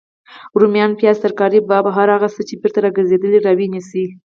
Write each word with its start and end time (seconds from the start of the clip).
روميان، 0.59 0.91
پیاز، 0.99 1.17
ترکاري 1.23 1.59
باب 1.69 1.83
او 1.87 1.95
هر 1.97 2.07
هغه 2.15 2.27
څه 2.35 2.41
چی 2.47 2.55
بیرته 2.61 2.79
راګرځیدلي 2.85 3.39
راونیسئ 3.47 4.05